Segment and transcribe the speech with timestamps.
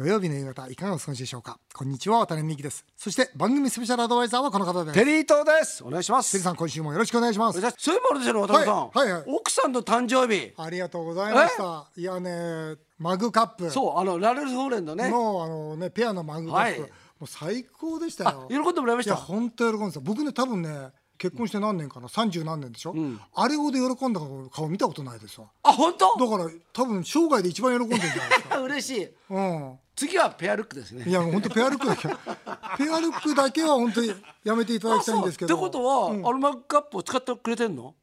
[0.00, 1.58] 土曜日の夕方いかがお過ごしでしょうか？
[1.74, 2.86] こんにちは渡辺美希です。
[2.96, 4.98] そして番組スペシャルアドバイザーはこの方です。
[4.98, 5.84] テリー東です。
[5.84, 6.32] お願いします。
[6.32, 7.60] テリーさん今週もよろしくお願いします。
[7.60, 9.24] そういえばあれですよね渡辺さん、はいはいはい。
[9.26, 10.54] 奥さんの誕生日。
[10.56, 11.90] ありがとうございました。
[11.94, 13.70] いやねマグカップ。
[13.70, 15.10] そうあのラレルフォーレンのね。
[15.10, 16.90] のあのねペアのマグカップ、はい。
[16.90, 18.46] もう最高でしたよ。
[18.48, 19.16] 喜んでもらいました？
[19.16, 20.00] 本当喜んでた。
[20.00, 22.94] 僕ね多分ね結婚して何年かな？30何年でしょ、
[23.34, 24.20] あれほど喜んだ
[24.50, 25.48] 顔見たことないですわ。
[25.62, 26.16] あ本当？
[26.18, 28.60] だから多分生涯で一番喜んでるんじゃないですか。
[28.64, 29.08] 嬉しい。
[29.28, 31.04] うん次はペアルックですね。
[31.06, 32.08] いや本当ペアルックだけ。
[32.82, 35.54] ペアルックだけは本当にやめていただきたいんですけど。
[35.54, 37.94] ってことは、あのマグカップを使ってくれてんの？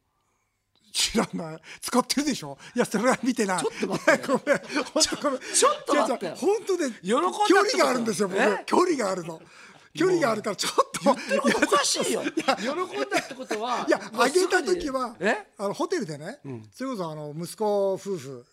[0.92, 1.58] 知らない。
[1.80, 2.56] 使ってるでしょ？
[2.76, 3.58] いやそれは見てない。
[3.58, 4.26] ちょっと待って。
[4.28, 4.60] ごめん。
[4.94, 5.40] 本当ごめん。
[5.40, 6.30] ちょっと待って。
[6.36, 8.40] 本当で喜んだってこと距離があるんですよ僕。
[8.40, 8.62] え？
[8.64, 9.42] 距離があるの。
[9.94, 11.10] 距離があるからちょっと。
[11.10, 12.22] おかしいよ。
[12.22, 15.48] 喜んだってことはいやあげた時はえ？
[15.58, 16.38] あのホテルでね、
[16.72, 18.46] それこそあの息子夫婦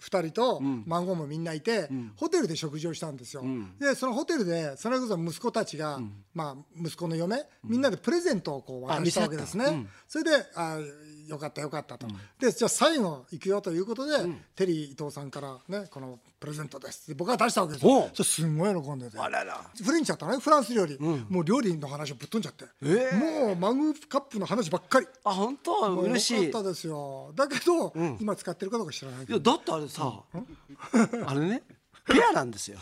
[0.00, 3.44] 2人と孫もみんないて、ホテルで食事をしたんですよ、
[3.78, 6.00] でそのホテルでそれこそ息子たちが、
[6.34, 10.78] まあ、息子の嫁、みんなでプレゼントをこう渡したわけですね、それであ
[11.26, 12.06] よかったよかったと、
[12.38, 14.12] でじゃあ最後行くよということで、
[14.54, 17.14] テリー伊藤さんからねこのプレゼントです。
[17.14, 18.10] 僕が出したわけですよ。
[18.12, 19.18] それすんごい喜んでて。
[19.18, 19.60] あらら。
[19.82, 25.06] フレンチだったのねフランス料理、もう料理の話をぶっ飛んじゃって、ええもうマグカップの話ばっかり。
[25.24, 25.96] あ本当？
[26.02, 26.46] 嬉しい。
[26.46, 27.32] よかったですよ。
[27.34, 29.34] だけど、今使ってるかどうか知らないけど。
[29.34, 30.22] いやだってあれさ、
[31.26, 31.62] あれね
[32.06, 32.78] ペアなんですよ。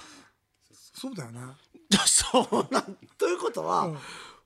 [0.93, 1.41] そうだよね。
[1.89, 3.91] じゃあそうなんということは、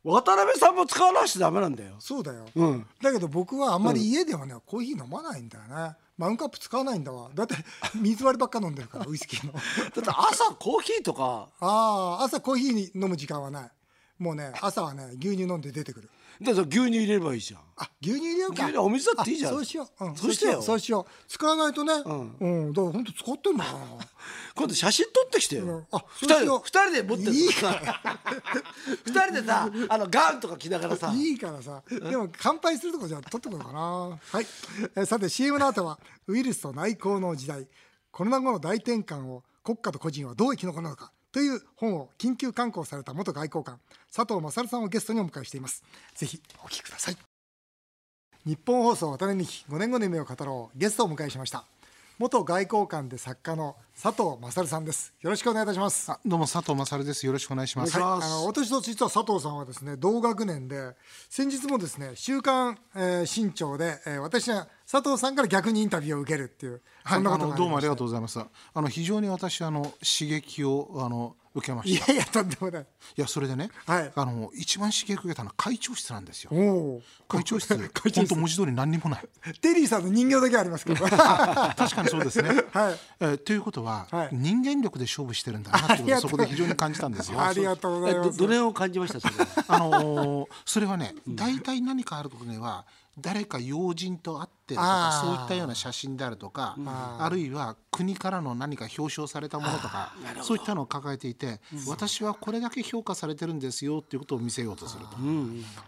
[0.09, 1.97] 渡辺さんも使わなくちゃダメなんだよ。
[1.99, 2.87] そうだよ、うん。
[3.03, 5.97] だけど僕はあんまり家ではね、コーヒー飲まないんだよね。
[6.17, 7.31] マグカップ使わないんだわ。
[7.35, 7.55] だって
[7.95, 9.53] 水割りばっか飲んでるからウイスキーの。
[9.55, 11.49] だって朝コーヒーとか。
[11.61, 13.71] ああ朝コーヒーに飲む時間はない。
[14.19, 17.61] もうね朝はね牛乳飲んだてくるだから牛乳入れればいいじゃん。
[17.77, 18.65] あ牛乳入れようか。
[18.65, 19.53] 牛乳お水だっていいじゃん。
[19.53, 20.63] あそうしよう、うん、そうしてよ。
[20.63, 21.29] そうしよう。
[21.29, 21.93] 使わないとね。
[21.95, 23.75] うん、だから本当使ってんだな。
[24.55, 25.87] 今度写真撮ってきてよ、うん。
[25.91, 28.21] あ二人二人で持ってるいいから。
[29.05, 31.13] 二人でさ あのガウンとか着ながらさ。
[31.15, 31.83] いいからさ。
[31.89, 33.81] でも乾杯するとこじゃ撮ってこようかな。
[33.81, 34.47] はい、
[34.97, 37.69] えーさて CM の後はウイルスと内向の時代。
[38.11, 43.79] コロナ後の大転換を国家と個人はどう生き残るのかという本を緊急刊行された元外交官
[44.15, 45.85] 佐藤勝さんをゲストにお迎えしています。
[46.15, 47.17] ぜひお聞きください。
[48.47, 50.79] 日本放送渡辺美希5年後の夢を語ろう。
[50.79, 51.65] ゲストをお迎えしました。
[52.19, 57.25] 元外交官で作家の佐藤勝さんですよろしくお願いいたしますあどうも佐藤勝です。
[57.25, 57.97] よろしくお願いします。
[57.97, 60.97] はい、あの私と実は佐藤さんはですね同学年で
[61.31, 68.41] 先日もですね「週刊、えー新潮で」えー私は佐藤さんから逆にインタビューを受けるっていう、はい、そんなあことがどうもありがとうございます。
[68.41, 68.49] あ
[68.81, 72.13] の非常に私あの刺激をあの受けまいした。
[72.13, 72.87] いやいやとんでもない。
[73.17, 74.13] やそれでね、はい。
[74.15, 76.51] あの一番刺激を受けたのは会長室なんですよ。
[77.29, 78.19] 会長室、 会長室。
[78.21, 79.29] 本当文字通り何にもない。
[79.61, 82.49] テリーさんの人形だけありますけど 確かにそうですね。
[82.73, 82.99] はい。
[83.21, 84.29] えーということは、はい。
[84.33, 87.41] 人間力で勝負してるんだなっていうことをそこで非常に感じたんですよ。
[87.41, 88.29] ありがとうございます。
[88.29, 89.35] えどどれを感じましたそれ
[89.69, 92.85] あのーそれはね大体何かある時には
[93.21, 96.77] 誰か要人と会ってるとかそういったような写真であるとか
[97.19, 97.29] あ。
[97.31, 100.13] るいは国からの何か表彰されたものとか
[100.43, 105.17] そういったのを抱えていて私はこれだけ評価されてるんですよっていうことを見せようとすると。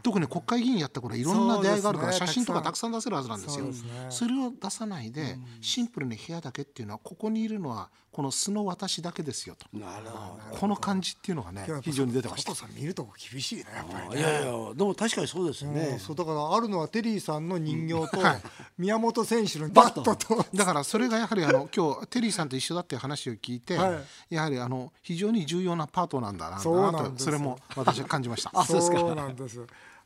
[0.03, 3.67] 特に国会議員やった頃いろんな出会いがあるから写真とかたくさん出せるはずなんですよ。
[4.09, 9.67] それを出さないでシンプルに部屋だけっていうのはここにいるのはこの素の私だけですよと。
[9.79, 12.51] なるほこの感じっていうのがね非常に出てました。
[12.51, 18.43] 佐藤さん見るとこ厳しいねやっぱりどいやいやでも確かにそうですようんねそうだからあるのはテリーさんの人形と、はい
[18.79, 20.47] 宮本選手の バットと。
[20.55, 24.01] だからそれがやはりあの今日テリーさんと一緒だっていう話を聞いて、は
[24.31, 24.35] い。
[24.35, 28.51] やはりあの非常に重要なパートなんだなとそれも私は感じました。
[28.65, 28.99] そうですか。
[28.99, 29.61] そうなんです。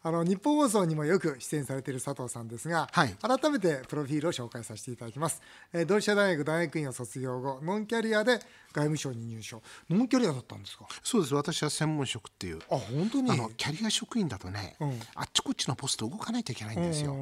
[0.07, 5.41] あの日本放送にもよく出演されている佐藤さんですが、はい改めてプロフィールを紹介させていただきます。
[5.73, 8.43] えー同志社大学大学院を卒業後、ノンキャリアで外
[8.83, 9.63] 務省に入省。
[9.89, 10.87] ノンキャリアだったんですか？
[11.03, 13.31] そうです私は専門職っていうあ、本当に？
[13.31, 17.15] あのキャリア職員だとね、うんあっちこっちのポスト動かないといけないんですよ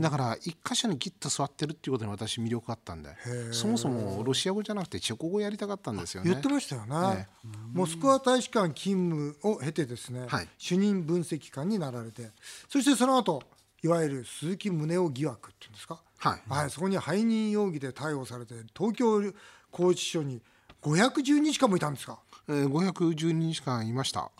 [0.00, 3.10] だから一箇所にギッと座ってるっていうことに私魅力あったんで
[3.52, 7.28] そもそもロシア語じゃなくてチェコ語やりたかったんですよね言ってましたよね。
[7.72, 12.30] モスクワ大使館勤務を経てですね、はい主任分析官になられて、
[12.68, 13.42] そしてその後
[13.82, 16.00] いわゆる鈴木宗男疑惑っていうんですか？
[16.18, 19.20] はいそこに背任容疑で逮捕されて東京
[19.70, 20.40] 拘置所に
[20.82, 22.18] 510日間もいたんですか？
[22.48, 24.30] えー512日間いました。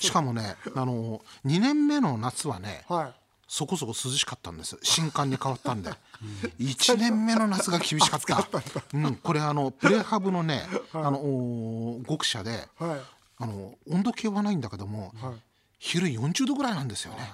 [0.00, 3.14] しかもねあの2年目の夏はねはい。
[3.48, 4.78] そこそこ涼しかったんです。
[4.82, 5.90] 新刊に変わったんで。
[6.58, 8.48] 1年目の夏が厳しかった。
[8.94, 13.00] うん、これあのプレハブのね、あのおー極社ではい。
[13.38, 15.34] あの温度計はないんだけども、はい。
[15.78, 17.30] 昼40度ぐらいなんですよね。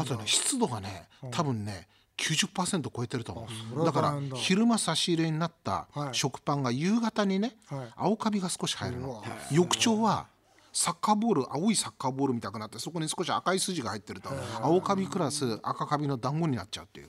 [0.00, 6.14] あとね湿度がね多分ね90%超えてると思そうだから昼間差し入れになったはい。
[6.14, 7.88] 食パンが夕方にね、はい。
[7.96, 9.22] 青カビが少し入るの。
[9.50, 10.26] 翌朝は
[10.72, 14.28] サッカーボール青いサッカーボールみたくなってそこに少し赤い筋が入ってると
[14.60, 17.08] 青カビクラス赤カビの団子になっちゃうっていう。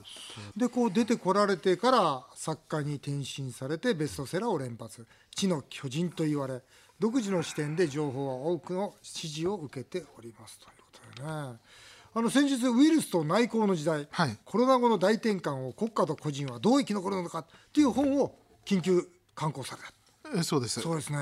[0.56, 5.06] でこう出てこられてから作家に転身されてベストセラーを連発。
[5.34, 6.62] 知の巨人と言われ
[6.98, 10.58] 独自の視点で情報は多くの支持を受けております。
[10.58, 11.58] ということでね
[12.14, 14.36] あの先日ウイルスと内向の時代、はい。
[14.44, 18.34] コロナ後の大転換を国家と個人はどう生き残るのかという本を
[18.64, 20.38] 緊急刊行された。
[20.38, 20.80] えそうです。
[20.80, 21.18] そうですね。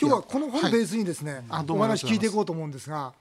[0.00, 3.12] 今日はこの本をベースにですね、あどうもお話聞いていこうと思うんですが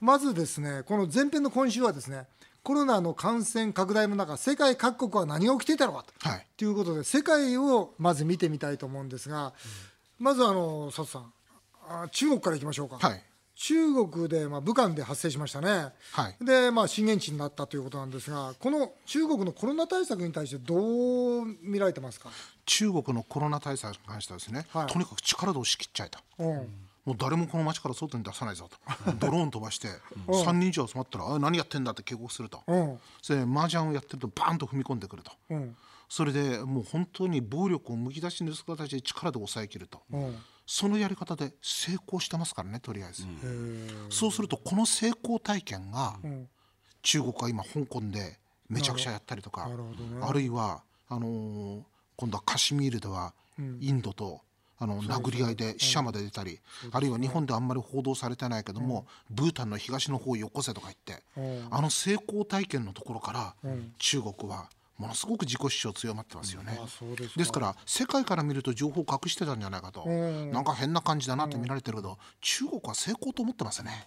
[0.00, 2.26] まずですねこの前編の今週はですね
[2.62, 6.46] コロナの感染拡大の中世界各国は何が起きていたのかと,、はい。
[6.60, 9.52] い、うことで世界をまず見てみたいと思うんですが、
[10.18, 11.32] まずあの佐藤さん
[11.88, 13.22] あ中国からいきましょうか、はい
[13.58, 16.44] 中国で、まあ、武漢で発生しましたね、はい。
[16.44, 22.30] で、まあ、震源地になったということなんですがこの中国のコロナ対策に対してどう見られてますか、
[22.66, 24.86] 中国のコロナ対策に関してはですね、はい。
[24.86, 26.18] とにかく力で押し切っちゃえと。
[26.38, 26.54] うん。
[27.04, 29.12] もう誰もこの街から外に出さないぞと。
[29.18, 29.88] ドローン飛ばして
[30.28, 32.62] 3人以上集まったら「あ何やってんだ」って警告すると。
[32.66, 32.98] うん。
[33.22, 35.32] それで麻雀をやってるとバーンと踏み込んでくると。
[35.50, 35.76] うん。
[36.08, 40.00] それでもう本当に暴力をむき出しにする形で力で抑えきると。
[40.12, 40.38] うん
[40.70, 43.24] そのやり方で成功してますからねとりあえず、
[44.10, 46.46] そうするとこの成功体験がん。
[47.00, 48.38] 中国が今香港で
[48.68, 49.74] めちゃくちゃやったりとかね
[50.20, 51.80] あるいはあのー
[52.16, 53.32] 今度はカシミールでは
[53.80, 54.40] インドと
[54.78, 56.60] あの殴り合いで死者まで出たり、
[56.92, 61.68] あるいは日本であんまり報道されてないけども、ブータンの東の方をよこせとか言って、うん。
[61.70, 63.54] あの成功体験のところから、
[63.98, 66.78] 中国はものすごく自己主張強まってますよね。
[66.78, 67.30] うです。
[67.30, 70.50] かですから世界から見ると情報を隠してたんじゃないかと、ん。
[70.50, 74.06] なんか変な感じだなって見られてるけど、中国は成功と思ってますね。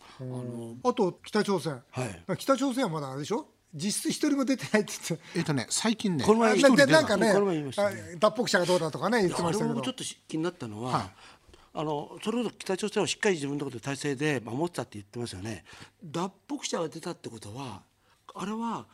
[0.83, 2.37] あと北朝鮮、はい。
[2.37, 3.47] 北朝鮮はまだあれでしょ？
[3.73, 5.27] 実質一人も出てないって言って。
[5.37, 6.25] えっとね最近ね。
[6.25, 6.85] この前あ一人出た。
[6.87, 7.87] でなんかねこの前言いました。
[7.87, 9.73] あ脱北者がどうだとかね言ってまあしたけど。
[9.75, 11.11] れもちょっと気になったのは、はい。
[11.73, 15.63] あのそれほど北朝鮮をしっかり自分のところで体制で守ってたって言ってますよね。
[16.03, 17.83] 脱北者が出たってことは
[18.35, 18.87] あれは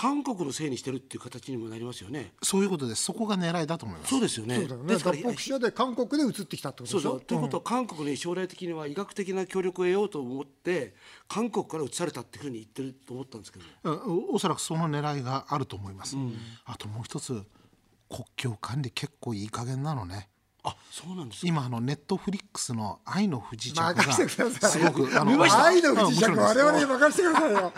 [0.00, 2.32] 韓国のせいにしてるっていう形にもなりますよね。
[2.40, 3.02] そういうことです。
[3.02, 4.10] そこが狙いだと思います。
[4.10, 4.54] そうですよね。
[4.54, 4.92] そうだよね。
[4.92, 7.10] ですから脱北者で韓国で移ってきたってことそうでしょ？
[7.10, 10.94] そうということは韓国に将来的には医学的な協力を得ようと思って
[11.26, 13.64] 韓国から移されたっていうふうに言ってると思ったんですけど。
[13.82, 14.28] うん。
[14.30, 16.16] おおそらくその狙いがあると思います、
[16.64, 17.42] あともう一つ
[18.08, 20.28] 国境管理結構いい加減なのね
[20.68, 21.46] あそうなんですか。
[21.48, 25.64] 今あのネットフリックスの「愛の不時着」がすごくあ見ました？
[25.64, 27.60] 愛の不時着我々に任せてくださいよ。
[27.60, 27.72] ね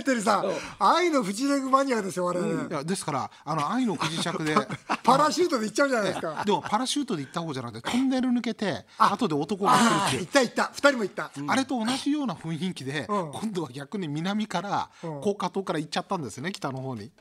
[0.00, 0.44] えテリーさん。
[0.78, 4.56] 愛の不時着マニアですよ我々、いやですからあの愛の不時着で。
[5.02, 6.42] パラシュートで行っちゃうじゃないですか。
[6.46, 10.70] でもパラシュートで行った方じゃなくてトンネル抜けて後で男が来るって行った行った。
[10.74, 13.32] 二人も行った、あれと同じような雰囲気で、うん。
[13.32, 14.90] 今度は逆に南から、
[15.22, 17.12] 高架島から行っちゃったんですね北の方に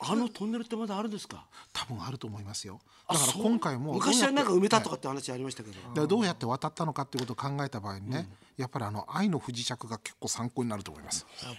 [0.00, 1.46] あのトンネルってまだあるんですか？
[1.72, 2.80] 多分あると思いますよ。
[3.08, 11.26] だから今回も昔はなんか埋めたとかかって話ありましたけど、でどうやって渡ったのかっていうことを考えた場合にね、やっぱりあの愛の不時着が結構参考になると思います。
[11.42, 11.54] やっ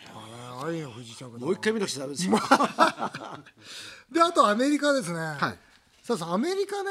[0.62, 2.34] ぱね愛の不時着だもう一回見なくちゃダメですよ。
[4.12, 5.38] であとアメリカですね、はい。
[6.04, 6.90] さあさアメリカね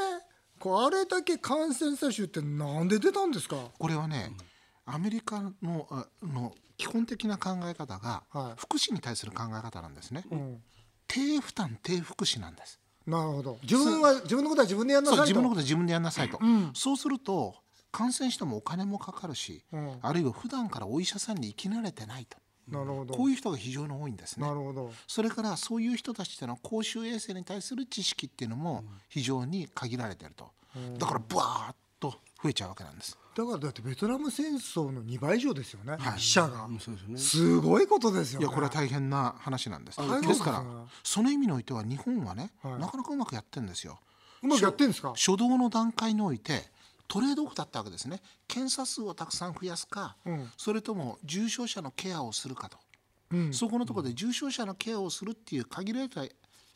[0.58, 3.56] こうあれだけ感染者数ってなんで出たんですか？
[3.78, 4.32] これはね、
[4.86, 8.54] アメリカのあの基本的な考え方が、はい。
[8.56, 10.24] 福祉に対する考え方なんですね。
[10.32, 10.62] ん
[11.06, 12.80] 低負担低福祉なんです。
[13.06, 13.58] なるほど。
[13.62, 15.22] 自分は自分のことは自分でやんなさいと。
[15.24, 16.40] 自分のことは自分でやんなさいと、
[16.72, 17.54] そうすると
[17.92, 19.98] 感染してもお金もかかるし、ん。
[20.00, 22.38] あるいは普段からお医者さんに生き慣れてないと、
[22.68, 23.14] なるほど。
[23.14, 24.46] こういう人が非常に多いんですね。
[24.46, 24.92] なるほど。
[25.06, 30.50] それからそういう人たちっていうのは公衆衛生に対する知識っていうのも非常に限られてると、
[30.98, 36.20] だからブワーッと増えちゃうわけなんですだからだってベトナム戦争の2倍以上ですよね、はい。
[36.20, 36.68] 死者が、
[37.16, 38.46] すごいことですよね。
[38.46, 39.98] いやこれは大変な話なんです。
[39.98, 40.64] ですから
[41.02, 42.80] その意味においては日本はね、はい。
[42.80, 43.98] なかなかうまくやってるんですよ。
[44.42, 45.14] うまくやってんですか？
[45.16, 46.62] 初動の段階において
[47.08, 48.20] トレードオフだったわけですね。
[48.46, 50.50] 検査数をたくさん増やすか、うん。
[50.56, 52.78] それとも重症者のケアをするかと、
[53.32, 53.52] うん。
[53.52, 56.22] そこのところで重症者のケアをするっていう限られた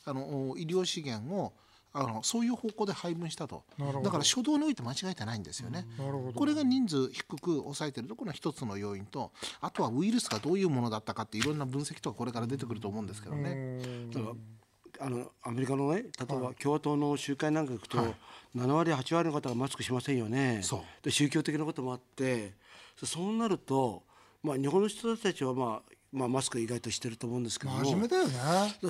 [0.04, 1.52] あの医療資源を
[1.92, 3.64] あのそういう方向で配分したと。
[4.02, 5.86] だから初動において間違えてないんですよね。
[5.98, 6.32] なるほど。
[6.32, 13.78] これが人数低く抑えてるところの一つの要因とあとはウイルスがどういうものだったかっていろんな分析とかこれから出てくると思うんですけどね。
[15.00, 17.98] あのアメリカのね例えば共和党の集会なんか行くと、
[18.56, 20.60] 7割8割の方がマスクしませんよね。
[20.62, 20.80] そう。
[21.02, 22.54] で宗教的なこともあって
[22.96, 24.02] そそうなると、
[24.42, 27.84] まあ、日本の人たちは、まあまあ、マスク意外としてると思うんですけども。
[27.84, 28.34] 真面目だよね。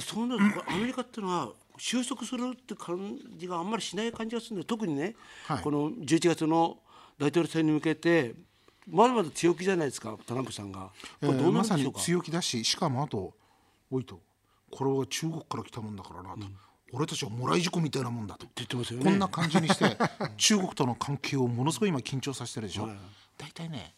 [0.00, 5.14] そうなるとアメリカっていうのは収束するって感じがあんまりしない感じがするんで特にね、
[5.46, 5.62] はい。
[5.62, 6.78] この11月の
[7.18, 8.34] 大統領選に向けて
[8.86, 10.90] まだまだ強気じゃないですかトランプさんが。
[11.20, 13.34] これどうなんでしょうか、強気だししかもあと
[13.90, 14.20] おいと
[14.70, 16.40] これは中国から来たもんだからなと、
[16.92, 18.46] 俺たちはもらい事故みたいなもんだと。
[18.56, 19.04] 言ってますよね。
[19.04, 19.96] こんな感じにして
[20.36, 22.96] 中国との関係をものすごい今緊張させてるでしょ、はい。
[23.36, 23.94] 大体ね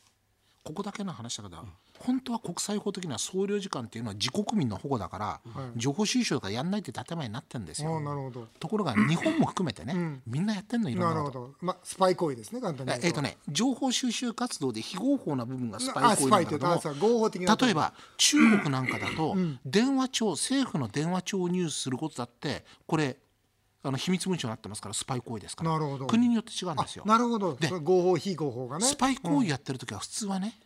[0.63, 1.67] ここだけの話だけど、
[2.00, 5.40] 本当は国際法的には総領事館っていうのは自国民の保護だから、
[5.76, 8.00] 情報収集とかやんないって建前になってるんですよ。
[8.00, 8.49] なるほど。
[8.59, 11.54] ところが日本も含めてね、みんなやってんのいろんなるほなことど。
[11.61, 17.30] まあスパイ行為ですね簡単にええーとね情報収集活動で非合法な部分がスパイ行為なんだけども
[17.61, 23.19] 例えば中国なんかだと電話帳政府の電話帳を入手することだってこれ
[23.83, 25.71] あの秘密文書になってますからスパイ行為ですから。
[25.73, 26.07] なるほど。
[26.07, 27.04] 国によって違うんですよ。
[27.07, 27.57] なるほど。
[27.83, 28.85] 合法非合法がね。
[28.85, 30.59] スパイ行為やってる時は普通はね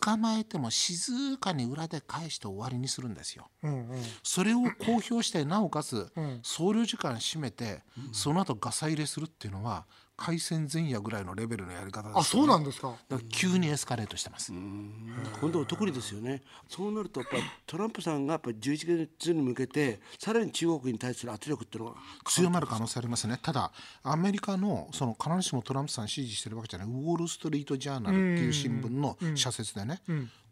[0.00, 3.48] 捕まえても静かに裏で返して終わりにするんですよ。
[3.62, 4.02] うんうん。
[4.22, 6.40] それを公表してなおかつん。
[6.42, 7.82] 総領事館閉めて
[8.12, 9.86] その後ガサ入れするっていうのは
[10.16, 12.94] 開戦前夜ぐらいのレベルのやり方ですよ、ね、あそうなんですか。
[13.30, 14.52] 急にエスカレートしてます。
[14.52, 16.42] 今度は特にですよね。
[16.68, 23.38] そうなるとやっぱりトランプさんがやっぱり11月に向けてさらに中国に対する圧力っていうのが強まる可能性ありますね。
[23.42, 30.00] ただアメリカのその必ずしもトランプさん支持してるわけじゃないウォール・ストリート・ジャーナルっていう新聞の社説でね、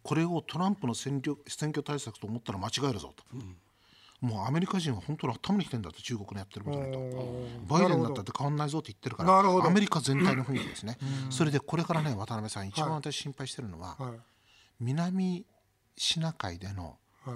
[0.03, 3.25] これをトランプの選挙選挙対策と思ったら間違えるぞと、
[4.23, 6.99] もうアメリカ人は本当に頭にきてんだと中国のやってることにと。
[7.67, 10.97] バイデンだったって変わんないぞって言ってるからアメリカ全体の雰囲気ですね、
[11.29, 14.13] それでこれからね渡辺さん一番私心配してるのは、はい。
[14.81, 15.45] 南
[15.97, 17.35] シナ海でのは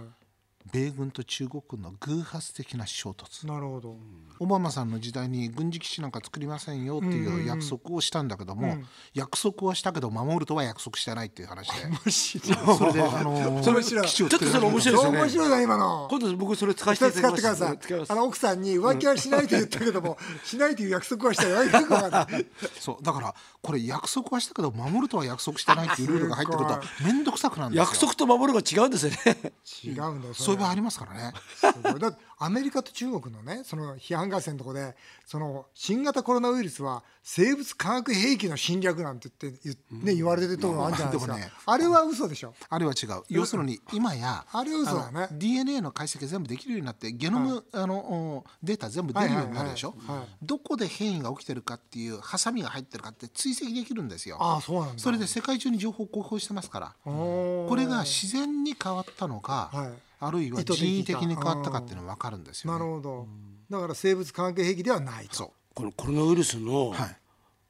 [0.73, 3.44] 米軍と中国軍の偶発的な衝突。
[3.44, 3.96] いなるほど。
[4.38, 8.78] オバマさんの時代に軍事基地なんか作りませんよっていう約束をしたんだけども、
[9.14, 11.87] 約束はしたけど守るとは約束してないっていう話で。
[11.87, 12.56] 面白い。
[12.76, 15.18] それで、 あのーそれちょっとそれ面白いですよね。
[15.18, 16.08] 面白いな今の。
[16.11, 18.16] 今度僕それ使わせそれていただき使ってください。
[18.16, 21.56] あの奥さんに浮気はしないと言ったけどもしないという約束はしたよ
[22.80, 23.02] そう。
[23.04, 27.85] だからこれ約束はしたけど守るとは約束してないっていうルールが入ってくると面倒くさくなるんですよ。
[27.85, 29.52] 約束と守るが違うんですよね。
[29.85, 31.32] 違うんだよそういう場合ありますからね。
[31.54, 32.00] すごい。
[32.00, 34.94] だってアメリカと中国のねその批判合戦のところで
[35.25, 39.60] その新型コロナウイルスは生物化学兵器の侵略なんて言って
[39.90, 42.54] 言,、ね、言われてるところがあるんじゃないですか、でもねあれは嘘でしょ。
[42.68, 43.22] あれは違う。
[43.28, 45.28] 要するに今やあれは嘘だね。
[45.32, 50.28] DNA の解析が全部できるようになってゲノム、あのおデータ全部出るようになるでしょ、はいはいはいはい。
[50.42, 54.36] どこで変異が起きてるかっていうハサミが入ってるかって追跡できるんですよ。
[54.40, 55.02] ああそうなんだ。
[55.02, 56.94] それで世界中に情報を公表してますから。
[57.02, 62.78] ここれが自然に変わったのか、はいあるいは人為的に変わったかっていうのは分かるんですよ、ね。
[62.78, 63.26] なるほど。
[63.70, 65.35] だから生物化学兵器ではないと。
[65.35, 65.50] そう。
[65.75, 67.16] このコロナウイルスのはい。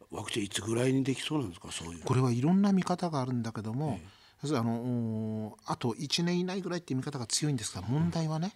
[0.09, 1.73] ワクチンいつぐらいにできそうなんですか？
[1.73, 2.05] そういう。
[2.05, 3.99] これはいろんな見方があるんだけども、
[4.41, 8.53] あのおあと1年以内ぐらいっていう見方が強いんですが問題はね、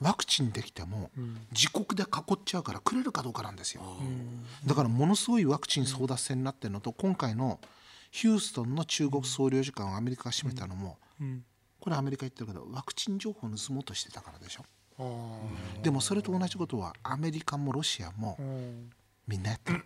[0.00, 1.10] ワクチンできても
[1.50, 3.82] 自国で囲っちゃうからくれるかどうかなんですよ。
[4.64, 7.58] だからものすごいワクチン争奪戦になってるのと今回の
[8.12, 10.98] ヒューストンの中国総領事館をアメリカが閉めたのも、
[11.82, 14.62] これアメリカ言ってるけどワクチン情報を盗もうとしてたからでしょ？
[15.82, 18.90] でもそれと同じことはアメリカもロシアもうん。
[19.26, 19.84] みんなやってる。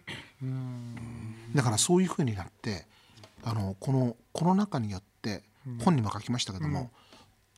[1.55, 2.87] だからそういうふうになって
[3.45, 5.43] あのこのコロナ禍によって
[5.83, 6.91] 本にも書きましたけども、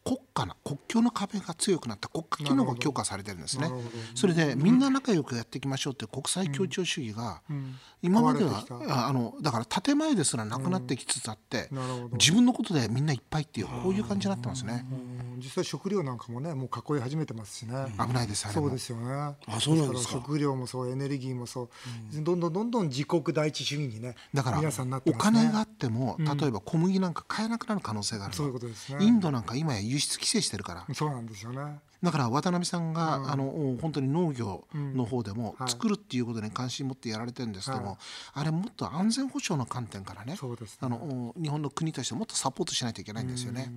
[0.08, 3.70] 国家の国境の壁が強くなった国家機能が強化されてるんですね。
[4.14, 7.76] それでみんな仲良くやっていきましょうっていう国際協調主義が、ん。
[8.00, 11.68] 今まではああのだから建前ですらなくなってきつつあって、
[12.12, 15.40] 自分のことでみんないっぱいっていうこういう感じになってますね、うん。
[15.40, 19.12] 実際食料なんかもねもう囲い始めてますしね、危ないですそうですよね。
[19.12, 20.12] あそうなんですか。
[20.12, 24.62] 食料もそうエネルギーもそう、どんどんどんどん自国第一主義にねだから
[25.06, 29.04] お金があっても例えば小麦なんか買えなくなる可能性があるのそういうことですね。
[29.04, 30.94] インドなんか今や輸出規制してるから。
[30.94, 31.80] そうなんですよね。
[32.02, 35.70] だから渡辺さんが、あの本当に農業の方でもはい。
[35.70, 37.96] 作るっていうことに関心持ってやられてるんですけども、はい。
[38.34, 40.78] あれもっと安全保障の観点からねそうですね。
[40.82, 43.72] あの日本の国としてもっとサポートしないといけないんですよね。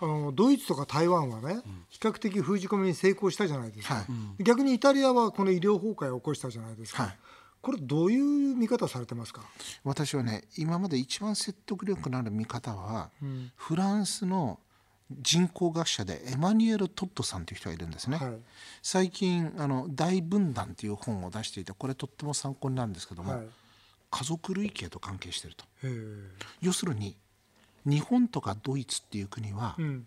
[0.00, 4.06] あのドイツとか台湾はね、比較的封じ込めに成功したじゃないですか、は
[4.38, 4.44] い。
[4.44, 7.18] 逆にイタリアはこの医療崩壊を起こしたじゃないですか、はい。
[7.60, 9.42] これどういう見方されてますか？
[9.82, 13.10] 私はね今まで一番説得力のある見方は、
[13.56, 14.60] フランスの
[15.20, 18.16] 人口学者でエマニュエル・トッドさんという人がいるんですね。
[18.16, 18.32] はい。
[18.82, 23.46] 最近あの「大分断」という本を出していてこれとっても参考になるんですけども、はい。
[24.10, 25.64] 家族類型と関係していると。
[26.60, 27.16] 要するに
[27.84, 30.06] 日本とかドイツっていう国は、うん。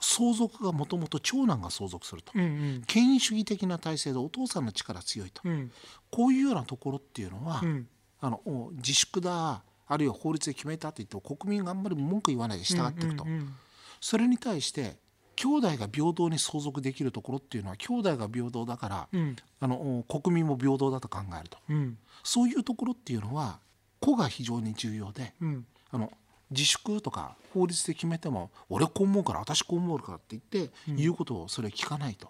[0.00, 2.46] 相続がもともと長男が相続すると、うんう
[2.78, 2.82] ん。
[2.86, 5.72] 権威主義的な体制でお父さんの力強いと、うん。
[6.10, 7.88] こういうようなところっていうのは、うん。
[8.20, 13.54] あのお自粛だあるいは法律で決めたって言っても国民があんまり文句言わないで従っていくと、うんうん
[14.00, 14.96] それに対して
[15.38, 19.36] 兄弟が平等に相続できるところっていうのは兄弟が平等だから、うん。
[19.60, 21.58] あのお国民も平等だと考えると。
[21.68, 21.98] うん。
[22.24, 23.60] そういうところっていうのは
[24.00, 25.66] 子が非常に重要で、うん。
[25.92, 26.12] あの
[26.50, 32.28] 自粛とか法律で決めても俺こう思うから私こう思うからって言って、言うことをそれ聞かないと。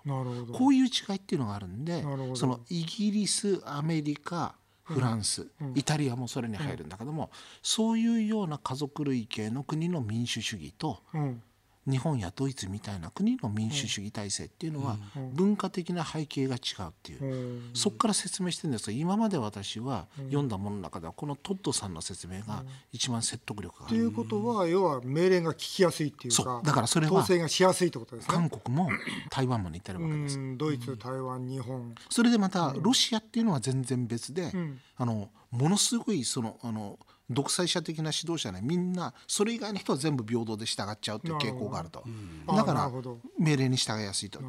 [0.53, 2.03] こういう違いっていうのがあるんで
[2.35, 7.31] そのイギリスアメリカフランス、イタリアもそれに入るんだけども、
[7.63, 11.43] そういうような家族類型の国の民主主義とうん
[11.89, 14.97] 日本やドイツみたいな国の民主主義体制っていうのは
[15.33, 17.71] 文化的な背景が違うっていう、うん。
[17.75, 23.97] そこから説明してるんですが今まで私は読んだものの中ではこのトッドさんの説明が一番説得力がある。
[23.97, 26.63] ということは要は命令が聞きやすいっていうそかう。
[26.63, 28.35] だからそれは統制がしやすいってことですね。
[28.35, 28.91] 韓国も
[29.31, 30.39] 台湾も似てるわけです。
[30.39, 30.59] うん。
[30.59, 31.95] ドイツ台湾日本。
[32.11, 34.79] それでまたロシアっていうのは全然別で、ん。
[34.97, 36.99] あのものすごいそのあの
[37.31, 42.03] 独裁者的な指導者ねみんなそれ以外の人は全部平等で従っちゃうっていう傾向があると。
[42.07, 42.47] うん。
[42.47, 42.91] だから
[43.39, 44.41] 命令に従いやすいと。
[44.41, 44.49] ね。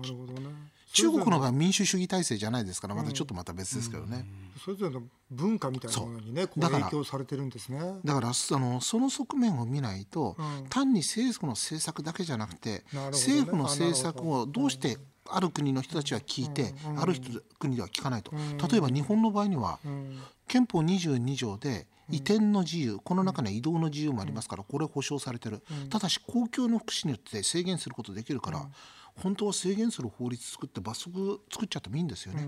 [0.92, 4.26] 中国の場合は民主主義体制じゃないですからまたちょっとまた別ですけどね、
[4.64, 6.60] それぞれの文化みたいなものにねこう。
[6.60, 7.80] だから影響されてるんですね。
[8.04, 10.68] だからそのその側面を見ないと、うん。
[10.70, 13.10] 単に政府の政策だけじゃなくてなね。
[13.12, 17.00] 政府の政策をどうしてある国の人たちは聞いて、うん。
[17.00, 18.58] ある人国では聞かないと、ん。
[18.58, 20.20] 例えば日本の場合には、うん。
[20.48, 28.68] 憲法22条で移転の自由、この中には移動の自由もありますからこれ保障されてる、ただし公共の福祉によって制限することできるから、
[29.16, 32.48] 本当は制限する法律作って罰則作っちゃってもいいんですよね。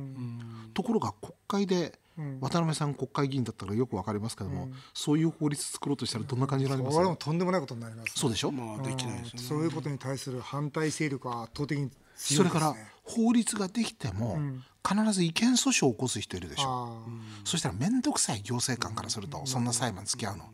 [0.73, 1.99] ところが国会で、
[2.39, 8.11] 渡辺さん国会議員だったらよくわかりますけども、そういう法律作ろうとしたらどんな感じになりますこれはもうとんでもないことになりますね。
[8.15, 12.37] そうでしょ、まあできないそういうことに対する反対勢力は圧倒的に強いですね。
[12.37, 12.75] それから
[13.11, 14.39] 法律ができても、
[14.87, 17.03] 必ず違憲訴訟を起こす人いるでしょ、あ
[17.43, 20.45] そしたら面倒くさい行政官からするとそんな裁判付き合うの、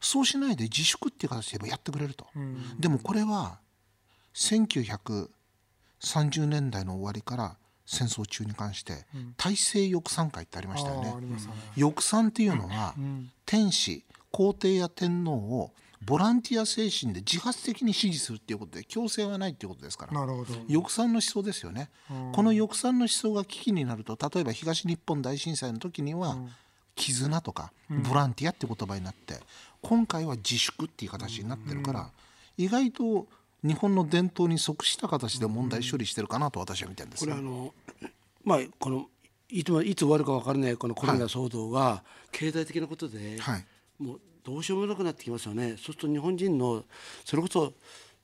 [0.00, 2.26] そうしないで自粛っていう形でやってくれると、
[2.78, 3.58] でもこれは
[4.34, 5.28] 1930
[6.46, 11.08] 年代の終わりから戦争中に関して大政翼賛会ってありましたよね。
[11.08, 11.56] あーありましたね。
[11.76, 12.94] 翼賛っていうのは
[13.46, 15.72] 天子皇帝や天皇を
[16.04, 20.12] ボランティア精神で自発的に支持するっていうことで強制はないっていうことですから。
[20.12, 20.54] なるほど。
[20.68, 21.90] 翼賛の思想ですよね、
[22.32, 26.38] この翼賛の思想が危機になると例えば東日本大震災の時には、
[26.94, 27.72] 絆とか
[28.08, 29.40] ボランティアって言葉になって、
[29.82, 32.10] 今回は自粛っていう形になってるから、
[32.56, 33.26] 意外と
[33.62, 37.74] 日本の伝統に即した形で問題処理してるかなと私は見てるんですよこれあの
[38.42, 39.06] まあこの
[39.50, 43.66] いつもいつ終わるか分からないこのコロナ騒動が経済的なことで、はい。
[43.98, 45.70] もうどうしようもなくなってきますよね。
[45.70, 46.84] そうすると日本人の
[47.24, 47.72] それこそ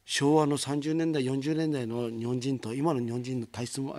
[0.07, 3.96] 昭和の30年代40年代の日本人と今の日本人の体質も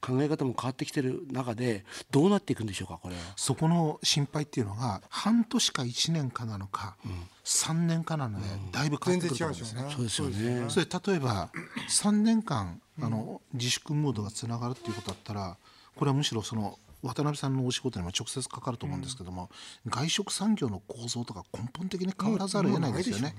[0.00, 3.20] 考え方も変わってきてる中でどうなっていくんでしょうかこれは。
[3.34, 6.96] そこの心配っていうのが半年か1年かなのか、
[7.44, 9.82] 3年かなのでだいぶ変全わってくると思うんですね。
[9.84, 10.70] でしょうねそうですよね。
[10.70, 11.50] それ例えば
[11.88, 15.56] 3年間あの自粛ムードがつながるっていうことだったら
[15.96, 19.50] これはむしろその渡辺さんのお仕事にも直接かかると思うんですけども、
[19.86, 23.34] 外食産業の構造とか根本的に変わらざるを得ないですよね。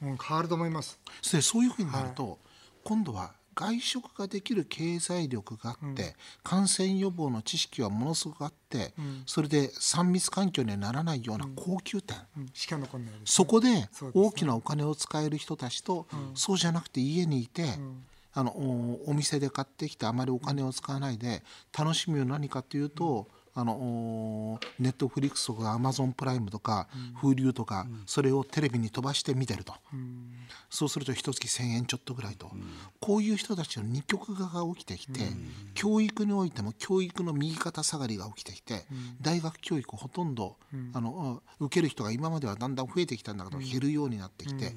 [0.00, 0.98] もう変わると思います。
[1.20, 2.38] それそういうふうになると、
[2.84, 8.94] 今度は外食ができる経済力があって、感染予防の知識はものすごくあって、
[9.26, 12.50] それで3密環境にはならないような高級店、うん。
[12.52, 17.78] しか残んないですそこで大きなお金を使える人たちと、そうじゃなくて家にいて、
[18.34, 21.42] あのおお店で買ってきてあまりお金を使わないで
[21.76, 26.88] 楽しみは何かというと、あのおネットフリックスとかアマゾンプライムとか、
[27.20, 29.74] 風流とか、それをテレビに飛ばして見てると、
[30.70, 32.50] そうすると一月1,000円ちょっとぐらいと、
[33.00, 35.20] こういう人たちの二極化が起きてきて、
[35.74, 38.86] 教育においても教育の右肩下がりが起きてきて、
[39.20, 40.56] 大学教育ほとんど、
[40.94, 44.74] あの受ける人が今まではだんだん増えてきたんだけど、減るようになってきて。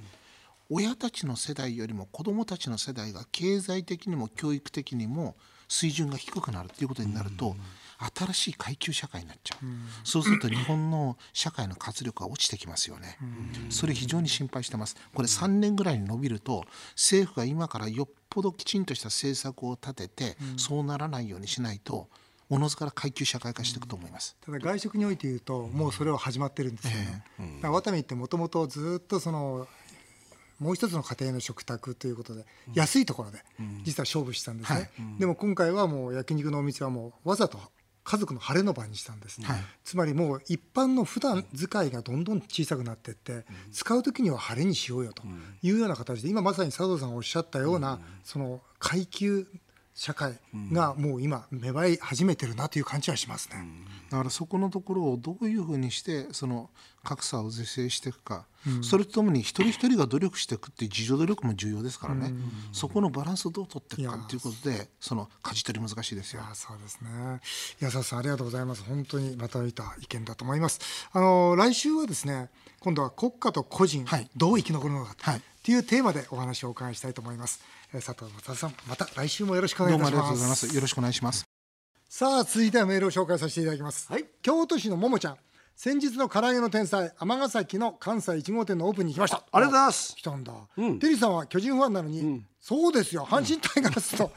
[0.70, 5.36] 親たちの世代よりも子どもたちの世代が経済的にも教育的にも
[5.68, 7.56] 水準が低くなるっていうことになると、
[8.16, 9.66] 新しい階級社会になっちゃう、
[10.04, 13.18] そうすると日本の社会の活力が落ちてきますよね、
[13.70, 14.96] それ非常に心配してます。
[15.14, 22.10] これ3年ぐらいに伸びると政府が今からよっぽどきちんとした政策を立てて、そうならないようにしないと
[22.48, 26.92] おのずから階級社会化していくと思います、ただ外食において言うともうそれは始まってるんですよ。
[26.92, 29.68] ね、だからワタミってもともとずっとその
[30.60, 33.44] もう一つの家庭の食卓ということで、安いところで
[33.84, 35.20] 実は勝負したんですね、はい。
[35.20, 37.60] でも今回はもう焼肉のお店はもうわざと
[38.04, 39.58] 家族の晴れの場にしたんです、はい。
[39.84, 45.24] つまりもう一般の普段使いがどんどん小さくなっていって、使う時には晴れにしようよと
[45.62, 49.48] いうような形で今まさに佐藤さんがおっしゃったような、その階級
[49.96, 50.38] 社会
[50.74, 53.66] がもう今芽生え始めてるなという感じはしますね。
[54.12, 56.70] だからそこのところをどういうふうにしてその
[57.04, 58.46] 格差を是正していくか、
[58.82, 62.34] それとともに一人一人が努力していくっていう自助努力も重要ですからね、
[62.74, 66.42] そこのバランスをどう取っていくかっていうことでその舵取り難しいですよ。
[66.44, 67.10] あそうですね。
[67.80, 68.84] 安田さんありがとうございます。
[68.84, 70.82] 本当にまたいた意見だと思います。
[71.14, 72.50] あの来週はですね、
[72.82, 77.62] 今度は国家と個人、はいどう生き残るのかとはいっていうテーマでお話をお伺いしたいと思います。
[77.94, 80.50] えー佐藤正さん、また来週もよろしくお願いいたしどうもありがとうございま。
[80.50, 80.68] ます。
[80.68, 80.76] す。
[80.76, 81.46] よろしくお願いします。
[82.10, 84.26] さあ続いてはメールを紹介させていただきます、はい。
[84.42, 85.38] 京都市のももちゃん。
[85.76, 89.44] 先日の唐揚げの天才尼崎の関西1号店のオープンに来ました。
[89.52, 90.16] ありがとうございます。
[90.16, 93.26] 来たんだ、テリーさんは巨人ファンなのに、そうですよ。
[93.26, 94.30] 阪神タイガースと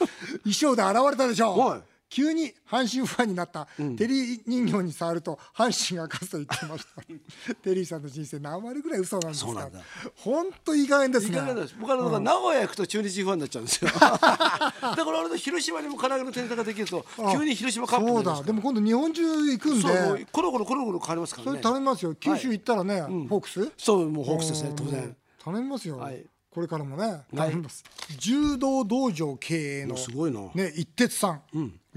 [0.42, 7.02] 衣装で現れたでしょう、はい急に阪神ファンになった、テリー人形に触ると阪神が勝つと言ってました。
[7.62, 9.70] テリーさんの人生何割ぐらい嘘なんですか？
[10.16, 11.30] 本当いい加減です
[11.78, 13.90] 僕はだから名古屋行くと中日ファンになっちゃうんですよ。
[13.98, 18.42] だから俺の広島にも唐揚げの天才ができると急に広島カップになそうだ。
[18.42, 20.26] でも今度日本中行くんで。
[20.32, 22.14] コロコロコロコロ変わりますかそれらね頼みますよ。
[22.14, 23.70] 九州行ったらね、ホークス？
[23.76, 25.16] そうもうホークスですね当然。
[25.44, 26.24] 頼みますよ、はい。
[26.50, 27.84] これからもね頼みます、
[28.18, 30.40] 柔道道場経営のおすごいな。
[30.54, 31.42] ね一徹さん、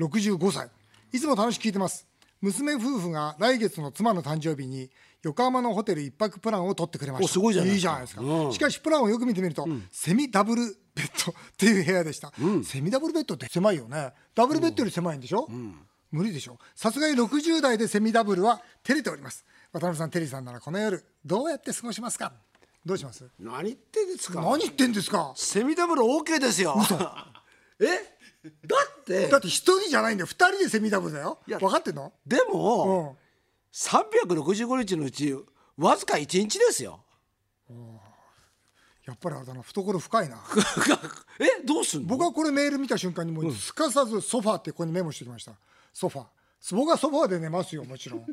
[0.07, 0.69] 65歳。
[1.11, 2.07] いつも楽しく聞いてます。
[2.41, 4.89] 娘夫婦が来月の妻の誕生日に
[5.21, 7.25] 横浜のホテル一泊プランを取ってくれました。
[7.25, 7.99] おすごいじゃないですか。
[8.01, 8.53] ですか、うん。
[8.53, 10.63] しかしプランをよく見てみると、セミダブル
[10.95, 12.31] ベッドっていう部屋でした、
[12.63, 14.11] セミダブルベッドって狭いよね。
[14.33, 15.47] ダブルベッドより狭いんでしょ、
[16.09, 16.57] 無理でしょ。
[16.75, 19.45] さすがに60代でセミダブルは照れております。
[19.71, 22.33] 渡辺さんテリーさんならこの夜どうやって過ごしますか？
[22.83, 23.23] どうします？
[23.39, 24.41] 何言ってんですか。
[24.41, 25.33] 何言ってんですか？
[25.35, 26.75] セミダブル OK ですよ。
[27.79, 27.85] え？
[28.43, 28.49] だ
[29.01, 30.25] ってだって一人じゃないんだよ。
[30.27, 31.39] 二人でセミダブルだよ。
[31.47, 32.11] 分かってんの？
[32.25, 33.17] でうも、ん
[33.73, 35.33] 365日のうち
[35.77, 37.01] わずか1日ですよ。
[39.05, 40.37] やっぱりあれだな懐深いな。
[41.39, 42.07] えどうすんの？
[42.07, 45.53] 僕はこれメール見た瞬間にもうすかさずソファーってここにメモしてきました。
[45.93, 46.75] ソファー。
[46.75, 48.25] 僕はソファーで寝ますよもちろん。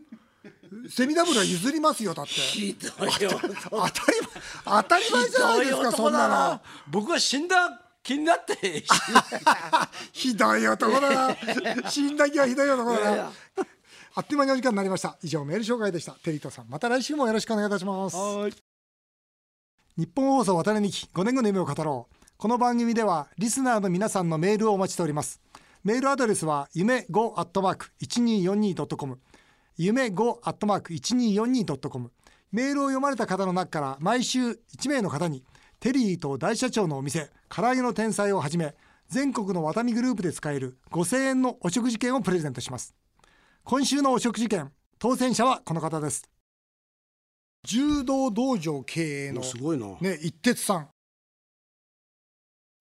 [0.90, 2.32] セミダブルは譲りますよだって。
[2.32, 6.60] ひどいよ当たり前当たり前じゃないですかそんなの。
[6.88, 8.56] 僕は死んだ気になって。
[10.12, 11.36] ひどい男だな。
[11.90, 13.32] 死んだ気はひどい男だな。
[14.14, 15.18] あっという間にお時間になりました。
[15.22, 16.12] 以上メール紹介でした。
[16.12, 18.16] テリートさんまた来週もよろしくお願いいたします。
[18.16, 18.54] はい。
[19.96, 22.14] 日本放送渡辺美希5年後の夢を語ろう。
[22.36, 25.40] この番組ではリスナーの皆さんのメールをお待ちしております。
[25.84, 29.20] メールアドレスは夢 5-1242.com
[29.76, 32.10] 夢 5-1242.com
[32.50, 35.44] メールを読まれた方の中から毎週1名の方に
[35.80, 38.74] テリーと大社長のお店唐揚げの天才をはじめ
[39.08, 42.94] 全国のワタミグループで使える5000円のお食事券をプレゼントします
[43.64, 46.28] 今週のお食事券当選者はこの方です
[47.64, 50.88] 柔道道場経営のすごいなね、一徹さん。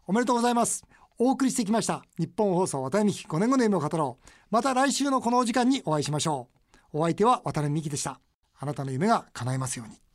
[0.05, 0.85] おめでとうございます。
[1.17, 2.05] お送りしてきました。
[2.17, 4.25] 日本放送渡辺美希5年後の夢を語ろう。
[4.49, 6.47] また来週のこのお時間にお会いしましょ
[6.93, 6.99] う。
[6.99, 8.21] お相手は渡辺美希でした。
[8.59, 10.06] あなたの夢が叶いますように。